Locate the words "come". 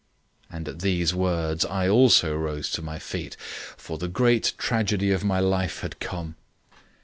5.99-6.35